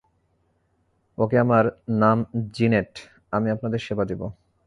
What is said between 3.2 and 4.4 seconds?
আমি আপনাদের সেবা দিবো।